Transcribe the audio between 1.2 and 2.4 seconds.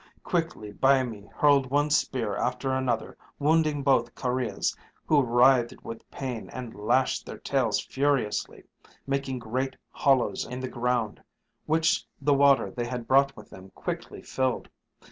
hurled one spear